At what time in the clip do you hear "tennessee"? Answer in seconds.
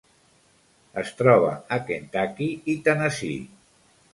2.89-3.41